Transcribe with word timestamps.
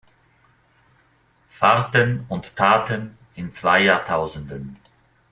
Fahrten 1.51 2.25
und 2.27 2.55
Taten 2.55 3.19
in 3.35 3.51
zwei 3.51 3.83
Jahrtausenden". 3.83 4.79